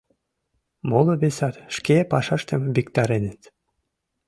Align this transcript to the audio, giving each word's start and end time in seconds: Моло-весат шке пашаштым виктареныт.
Моло-весат 0.89 1.55
шке 1.75 1.97
пашаштым 2.11 2.61
виктареныт. 2.75 3.41